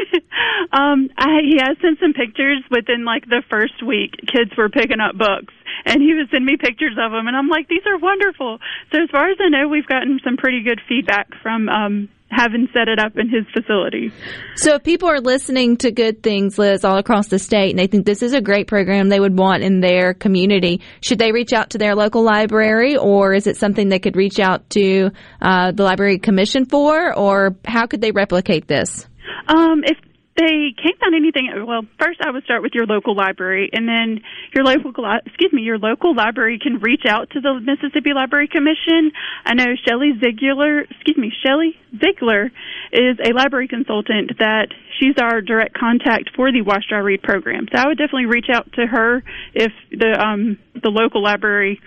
[0.73, 4.15] um, I, he has sent some pictures within like the first week.
[4.27, 7.49] Kids were picking up books, and he would send me pictures of them, and I'm
[7.49, 8.59] like, these are wonderful.
[8.93, 12.69] So as far as I know, we've gotten some pretty good feedback from um, having
[12.73, 14.13] set it up in his facility.
[14.57, 17.87] So if people are listening to good things, Liz, all across the state, and they
[17.87, 21.53] think this is a great program they would want in their community, should they reach
[21.53, 25.73] out to their local library, or is it something they could reach out to uh,
[25.73, 29.07] the library commission for, or how could they replicate this?
[29.49, 29.97] Um, if
[30.37, 31.51] they can't find anything.
[31.67, 34.21] Well, first I would start with your local library, and then
[34.55, 34.93] your local,
[35.25, 39.13] excuse me, your local library can reach out to the Mississippi Library Commission.
[39.45, 42.53] I know Shelley Ziegler, excuse me, Shelley Ziegler
[42.93, 44.69] is a library consultant that
[44.99, 47.67] she's our direct contact for the Wash Dry Read program.
[47.73, 49.23] So I would definitely reach out to her
[49.55, 51.81] if the um, the local library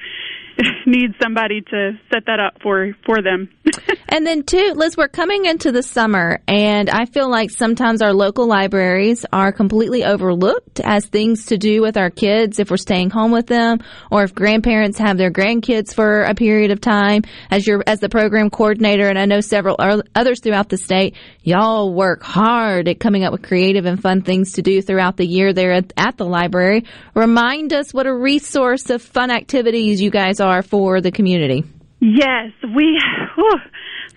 [0.85, 3.49] needs somebody to set that up for for them.
[4.11, 8.11] And then, too, Liz, we're coming into the summer, and I feel like sometimes our
[8.11, 13.11] local libraries are completely overlooked as things to do with our kids if we're staying
[13.11, 17.21] home with them, or if grandparents have their grandkids for a period of time.
[17.51, 21.93] As your as the program coordinator, and I know several others throughout the state, y'all
[21.93, 25.53] work hard at coming up with creative and fun things to do throughout the year
[25.53, 26.85] there at, at the library.
[27.13, 31.63] Remind us what a resource of fun activities you guys are for the community.
[32.01, 32.99] Yes, we.
[33.35, 33.59] Whew,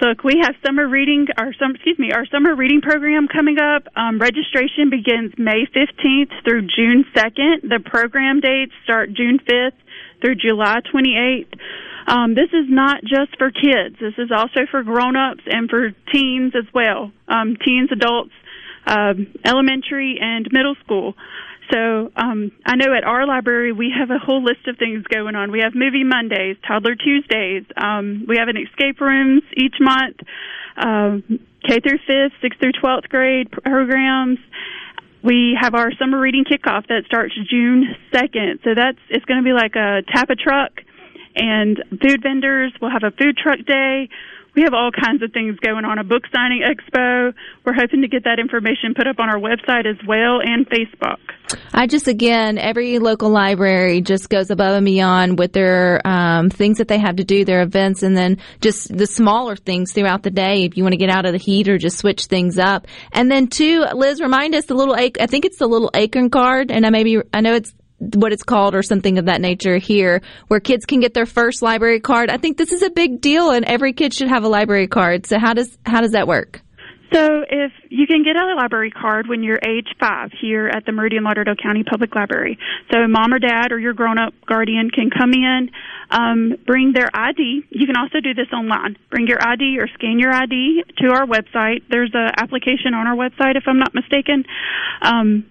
[0.00, 1.26] look, we have summer reading.
[1.36, 3.88] Our excuse me, our summer reading program coming up.
[3.96, 7.62] Um, registration begins May fifteenth through June second.
[7.68, 9.78] The program dates start June fifth
[10.20, 11.58] through July twenty eighth.
[12.06, 13.96] Um, this is not just for kids.
[14.00, 17.12] This is also for grown-ups and for teens as well.
[17.28, 18.32] Um, teens, adults,
[18.86, 21.14] um, elementary and middle school.
[21.70, 25.34] So um, I know at our library we have a whole list of things going
[25.36, 25.52] on.
[25.52, 27.64] We have movie Mondays, toddler Tuesdays.
[27.76, 30.16] Um, we have an escape rooms each month,
[30.76, 31.22] um,
[31.66, 34.38] K through fifth, sixth through twelfth grade programs.
[35.22, 38.58] We have our summer reading kickoff that starts June second.
[38.64, 40.72] So that's it's going to be like a tap a truck
[41.36, 42.72] and food vendors.
[42.80, 44.08] We'll have a food truck day
[44.54, 45.98] we have all kinds of things going on.
[45.98, 47.32] A book signing expo.
[47.64, 51.18] We're hoping to get that information put up on our website as well and Facebook.
[51.72, 56.78] I just again, every local library just goes above and beyond with their um, things
[56.78, 60.30] that they have to do, their events, and then just the smaller things throughout the
[60.30, 60.64] day.
[60.64, 63.30] If you want to get out of the heat or just switch things up, and
[63.30, 64.94] then two, Liz, remind us the little.
[64.94, 67.72] I think it's the little acorn card, and I maybe I know it's
[68.14, 71.62] what it's called or something of that nature here where kids can get their first
[71.62, 72.30] library card.
[72.30, 75.26] I think this is a big deal and every kid should have a library card.
[75.26, 76.60] So how does how does that work?
[77.12, 80.92] So if you can get a library card when you're age five here at the
[80.92, 82.58] Meridian Lauderdale County Public Library.
[82.90, 85.70] So mom or dad or your grown up guardian can come in,
[86.10, 87.64] um, bring their ID.
[87.68, 88.96] You can also do this online.
[89.10, 91.82] Bring your ID or scan your ID to our website.
[91.90, 94.44] There's an application on our website if I'm not mistaken.
[95.02, 95.44] Um,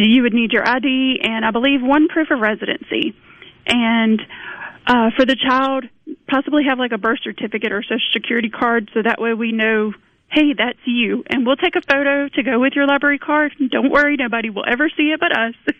[0.00, 3.14] you would need your ID and I believe one proof of residency.
[3.66, 4.20] And
[4.86, 5.84] uh, for the child,
[6.28, 9.92] possibly have like a birth certificate or social security card so that way we know,
[10.30, 11.24] hey, that's you.
[11.28, 13.54] And we'll take a photo to go with your library card.
[13.70, 15.54] Don't worry, nobody will ever see it but us.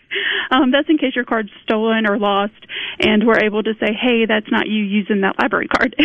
[0.51, 2.53] um, that's in case your card's stolen or lost
[2.99, 5.95] and we're able to say, hey, that's not you using that library card.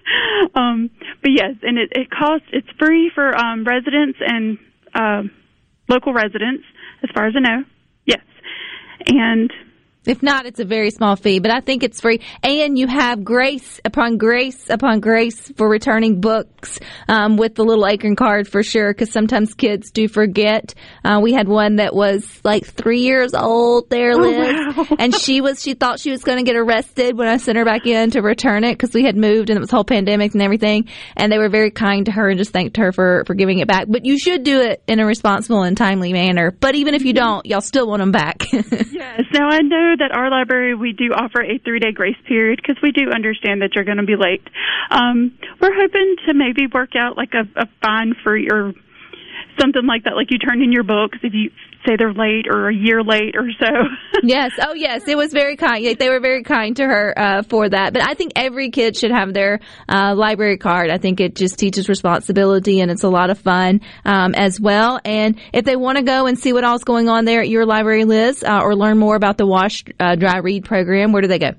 [0.54, 0.90] um,
[1.22, 4.58] but yes, and it, it costs, it's free for um, residents and
[4.94, 5.22] uh,
[5.88, 6.64] local residents
[7.02, 7.64] as far as I know.
[8.06, 8.24] Yes.
[9.06, 9.52] And
[10.06, 12.20] if not, it's a very small fee, but I think it's free.
[12.42, 17.86] And you have grace upon grace upon grace for returning books um, with the little
[17.86, 20.74] acorn card for sure, because sometimes kids do forget.
[21.04, 24.96] Uh, we had one that was like three years old there, Liz, oh, wow.
[24.98, 27.64] and she was she thought she was going to get arrested when I sent her
[27.66, 30.42] back in to return it because we had moved and it was whole pandemic and
[30.42, 30.88] everything.
[31.14, 33.68] And they were very kind to her and just thanked her for for giving it
[33.68, 33.84] back.
[33.86, 36.50] But you should do it in a responsible and timely manner.
[36.50, 38.44] But even if you don't, y'all still want them back.
[38.52, 39.24] yes.
[39.32, 42.80] Now I know that our library we do offer a three day grace period because
[42.82, 44.46] we do understand that you're going to be late.
[44.90, 48.72] Um, we're hoping to maybe work out like a, a fine for your
[49.58, 51.50] something like that, like you turn in your books if you
[51.86, 53.66] say they're late or a year late or so.
[54.22, 54.52] yes.
[54.60, 55.08] Oh, yes.
[55.08, 55.96] It was very kind.
[55.98, 57.92] They were very kind to her uh, for that.
[57.92, 60.90] But I think every kid should have their uh, library card.
[60.90, 65.00] I think it just teaches responsibility and it's a lot of fun um, as well.
[65.04, 67.66] And if they want to go and see what all's going on there at your
[67.66, 71.28] library, Liz, uh, or learn more about the Wash uh, Dry Read program, where do
[71.28, 71.52] they go?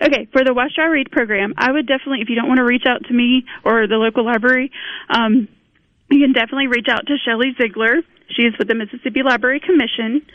[0.00, 2.64] Okay, for the Wash Dry Read program, I would definitely, if you don't want to
[2.64, 4.70] reach out to me or the local library,
[5.10, 5.48] um,
[6.10, 8.02] you can definitely reach out to Shelly Ziegler.
[8.36, 10.26] She is with the Mississippi Library Commission.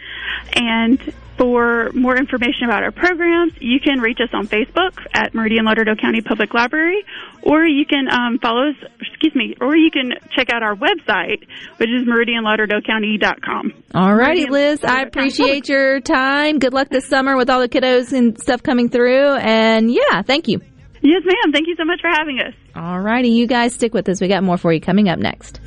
[0.53, 5.65] And for more information about our programs, you can reach us on Facebook at Meridian
[5.65, 7.03] Lauderdale County Public Library,
[7.41, 11.47] or you can um, follow us, excuse me, or you can check out our website,
[11.77, 13.73] which is meridianlauderdalecounty.com.
[13.95, 14.83] All righty, Liz.
[14.83, 16.59] I appreciate your time.
[16.59, 19.35] Good luck this summer with all the kiddos and stuff coming through.
[19.35, 20.61] And yeah, thank you.
[21.01, 21.51] Yes, ma'am.
[21.51, 22.53] Thank you so much for having us.
[22.75, 24.21] All righty, you guys stick with us.
[24.21, 25.59] We got more for you coming up next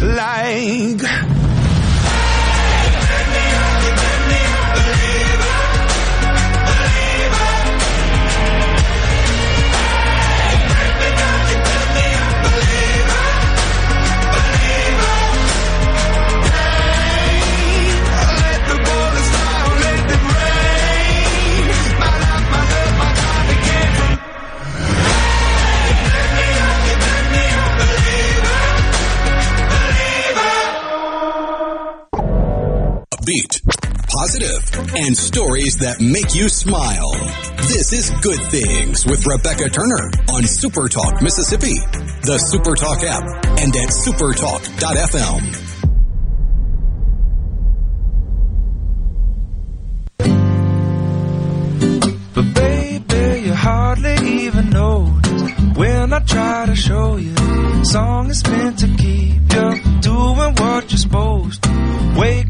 [0.00, 1.02] like
[34.08, 34.64] positive,
[34.96, 37.12] and stories that make you smile.
[37.68, 41.74] This is Good Things with Rebecca Turner on Super Talk Mississippi,
[42.22, 43.22] the Super Talk app,
[43.60, 45.64] and at supertalk.fm.
[52.34, 57.34] But baby, you hardly even notice when I try to show you.
[57.84, 61.68] Song is meant to keep you doing what you're supposed to.
[62.18, 62.47] Up.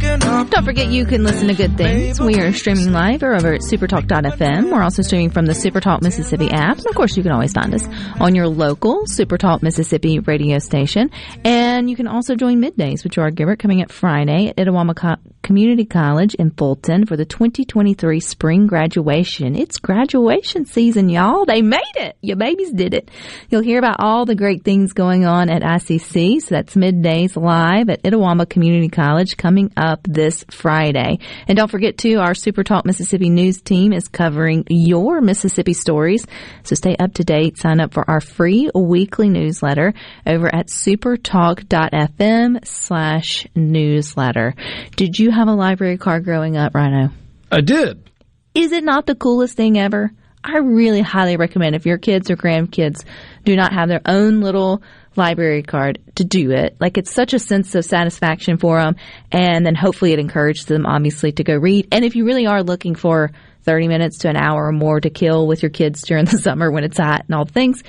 [0.59, 2.21] Don't forget you can listen to Good Things.
[2.21, 4.73] We are streaming live over at supertalk.fm.
[4.73, 6.79] We're also streaming from the Supertalk Mississippi app.
[6.79, 7.87] And of course, you can always find us
[8.19, 11.13] on your local Supertalk Mississippi radio station.
[11.45, 15.23] And you can also join Middays with Gerard Gibert coming up Friday at Itawamba Co-
[15.45, 19.55] Community College in Fulton for the 2023 spring graduation.
[19.55, 21.45] It's graduation season, y'all.
[21.45, 22.17] They made it.
[22.21, 23.13] Your babies did it.
[23.49, 26.41] You'll hear about all the great things going on at ICC.
[26.43, 31.19] So that's Middays live at Itawamba Community College coming up this Friday.
[31.47, 36.27] And don't forget too, our Super Talk Mississippi news team is covering your Mississippi stories.
[36.65, 37.59] So stay up to date.
[37.59, 39.95] Sign up for our free weekly newsletter
[40.27, 44.55] over at supertalk.fm slash newsletter.
[44.97, 47.11] Did you have a library card growing up, Rhino?
[47.51, 48.11] I did.
[48.55, 50.11] Is it not the coolest thing ever?
[50.43, 53.05] I really highly recommend if your kids or grandkids
[53.45, 54.83] do not have their own little
[55.19, 56.77] library card to do it.
[56.81, 58.97] Like it's such a sense of satisfaction for them.
[59.31, 61.89] And then hopefully it encourages them obviously to go read.
[61.93, 63.33] And if you really are looking for
[63.65, 66.71] 30 minutes to an hour or more to kill with your kids during the summer
[66.71, 67.83] when it's hot and all the things,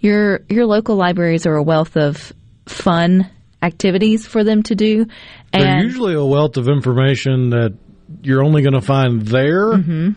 [0.00, 2.32] your, your local libraries are a wealth of
[2.66, 3.30] fun
[3.62, 5.06] activities for them to do.
[5.52, 7.74] They're And usually a wealth of information that
[8.22, 10.10] you're only going to find there Mm-hmm.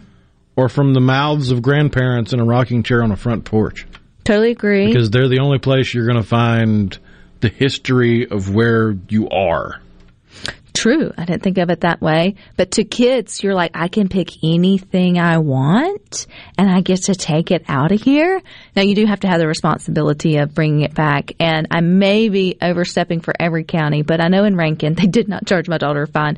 [0.56, 3.88] or from the mouths of grandparents in a rocking chair on a front porch.
[4.24, 4.88] Totally agree.
[4.88, 6.98] Because they're the only place you're going to find
[7.42, 9.82] the history of where you are.
[10.74, 11.12] True.
[11.18, 12.36] I didn't think of it that way.
[12.56, 16.26] But to kids, you're like, I can pick anything I want
[16.58, 18.42] and I get to take it out of here.
[18.78, 21.34] Now you do have to have the responsibility of bringing it back.
[21.38, 25.28] And I may be overstepping for every county, but I know in Rankin, they did
[25.28, 26.38] not charge my daughter a fine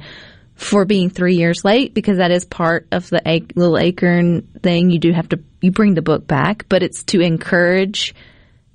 [0.62, 4.92] for being three years late because that is part of the ac- little acorn thing.
[4.92, 8.14] You do have to, you bring the book back, but it's to encourage,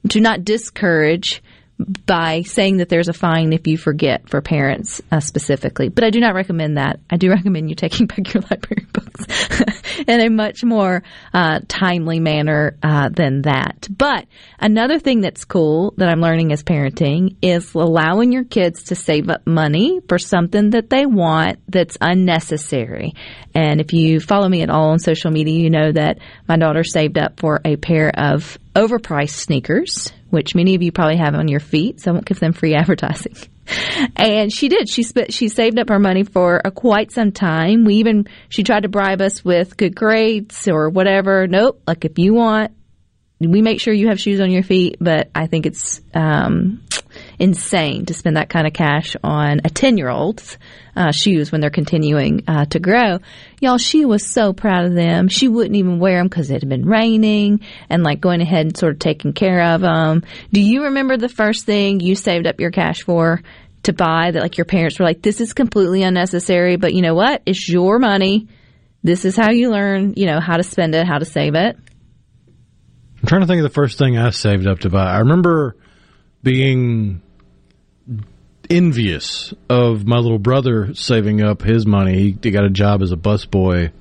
[0.08, 1.42] to not discourage
[1.78, 5.88] by saying that there's a fine if you forget for parents uh, specifically.
[5.88, 7.00] But I do not recommend that.
[7.10, 11.02] I do recommend you taking back your library books in a much more
[11.34, 13.88] uh, timely manner uh, than that.
[13.90, 14.26] But
[14.58, 19.28] another thing that's cool that I'm learning as parenting is allowing your kids to save
[19.28, 23.14] up money for something that they want that's unnecessary.
[23.54, 26.18] And if you follow me at all on social media, you know that
[26.48, 31.16] my daughter saved up for a pair of overpriced sneakers, which many of you probably
[31.16, 33.34] have on your feet, so I won't give them free advertising.
[34.14, 34.88] And she did.
[34.88, 35.32] She spent.
[35.32, 37.84] She saved up her money for a quite some time.
[37.84, 41.48] We even she tried to bribe us with good grades or whatever.
[41.48, 41.82] Nope.
[41.86, 42.72] Like if you want,
[43.40, 44.98] we make sure you have shoes on your feet.
[45.00, 46.85] But I think it's um,
[47.38, 50.58] insane to spend that kind of cash on a ten year old's
[50.94, 53.18] uh, shoes when they're continuing uh, to grow.
[53.60, 55.28] Y'all, she was so proud of them.
[55.28, 57.60] She wouldn't even wear them because it had been raining
[57.90, 60.22] and like going ahead and sort of taking care of them.
[60.52, 63.42] Do you remember the first thing you saved up your cash for?
[63.82, 67.14] To buy that, like your parents were like, this is completely unnecessary, but you know
[67.14, 67.42] what?
[67.46, 68.48] It's your money.
[69.04, 71.76] This is how you learn, you know, how to spend it, how to save it.
[71.76, 75.04] I'm trying to think of the first thing I saved up to buy.
[75.04, 75.76] I remember
[76.42, 77.22] being
[78.70, 82.36] envious of my little brother saving up his money.
[82.42, 83.92] He got a job as a busboy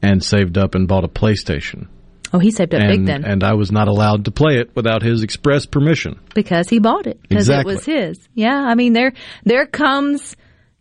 [0.00, 1.88] and saved up and bought a PlayStation.
[2.34, 5.02] Oh, he saved up big then and I was not allowed to play it without
[5.02, 6.18] his express permission.
[6.34, 7.72] because he bought it because Exactly.
[7.72, 8.28] it was his.
[8.34, 9.12] Yeah, I mean there
[9.44, 10.34] there comes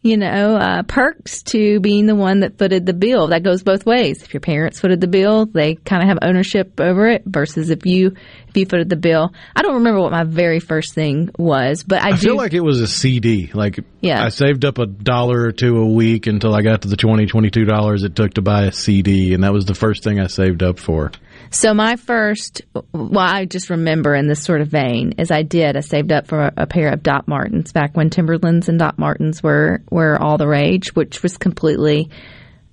[0.04, 3.28] you know uh, perks to being the one that footed the bill.
[3.28, 4.24] That goes both ways.
[4.24, 7.24] If your parents footed the bill, they kind of have ownership over it.
[7.26, 8.16] Versus if you
[8.48, 12.02] if you footed the bill, I don't remember what my very first thing was, but
[12.02, 12.18] I, I do.
[12.18, 13.52] feel like it was a CD.
[13.54, 14.24] Like Yeah.
[14.24, 17.26] I saved up a dollar or two a week until I got to the twenty
[17.28, 20.20] twenty two dollars it took to buy a CD, and that was the first thing
[20.20, 21.12] I saved up for.
[21.54, 22.62] So my first,
[22.94, 25.76] well, I just remember in this sort of vein, is I did.
[25.76, 28.98] I saved up for a, a pair of Doc Martens back when Timberlands and Doc
[28.98, 32.10] Martens were were all the rage, which was completely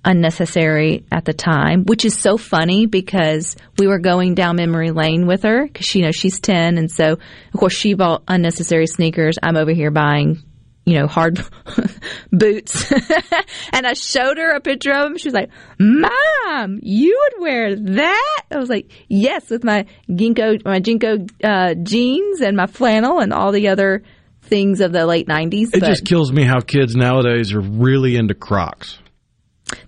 [0.05, 1.83] unnecessary at the time.
[1.83, 6.03] Which is so funny because we were going down memory lane with her because you
[6.03, 7.19] know she's ten, and so
[7.53, 9.37] of course she bought unnecessary sneakers.
[9.43, 10.41] I'm over here buying.
[10.89, 11.39] You know, hard
[12.31, 12.91] boots.
[13.73, 15.17] and I showed her a picture of them.
[15.17, 18.41] She was like, Mom, you would wear that?
[18.51, 23.33] I was like, Yes, with my Ginkgo, my JNCO uh, jeans and my flannel and
[23.33, 24.03] all the other
[24.43, 25.75] things of the late 90s.
[25.75, 28.99] It just kills me how kids nowadays are really into Crocs.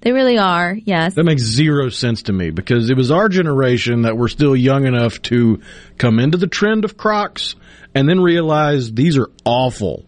[0.01, 0.77] They really are.
[0.83, 1.15] Yes.
[1.15, 4.85] That makes zero sense to me because it was our generation that were still young
[4.85, 5.61] enough to
[5.97, 7.55] come into the trend of Crocs
[7.95, 10.05] and then realize these are awful.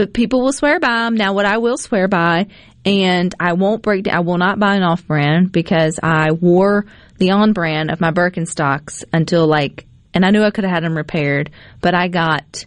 [0.00, 1.14] But people will swear by them.
[1.14, 2.46] Now, what I will swear by,
[2.86, 4.08] and I won't break.
[4.08, 6.86] I will not buy an off-brand because I wore
[7.18, 9.84] the on-brand of my Birkenstocks until like,
[10.14, 11.50] and I knew I could have had them repaired,
[11.82, 12.64] but I got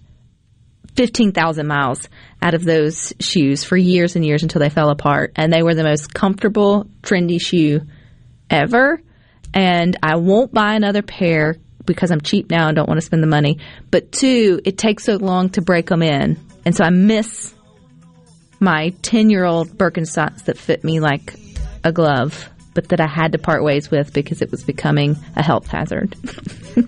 [0.94, 2.08] 15,000 miles
[2.40, 5.32] out of those shoes for years and years until they fell apart.
[5.36, 7.82] And they were the most comfortable, trendy shoe
[8.48, 9.02] ever.
[9.56, 13.24] And I won't buy another pair because I'm cheap now and don't want to spend
[13.24, 13.58] the money.
[13.90, 16.38] But two, it takes so long to break them in.
[16.66, 17.54] And so I miss
[18.60, 21.34] my 10 year old Birkenstocks that fit me like
[21.84, 25.44] a glove, but that I had to part ways with because it was becoming a
[25.44, 26.16] health hazard.
[26.24, 26.82] I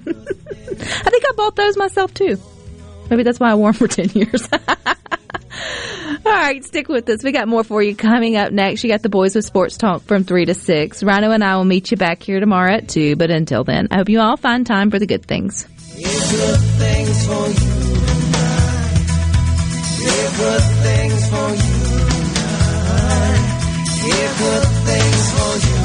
[1.09, 2.37] think I bought those myself too.
[3.09, 4.49] Maybe that's why I wore them for 10 years.
[6.25, 7.23] All right, stick with us.
[7.23, 8.83] We got more for you coming up next.
[8.83, 11.03] You got the boys with sports talk from 3 to 6.
[11.03, 13.15] Rhino and I will meet you back here tomorrow at 2.
[13.15, 15.67] But until then, I hope you all find time for the good things.
[20.37, 21.75] Good things for you
[24.05, 25.84] for good things for you.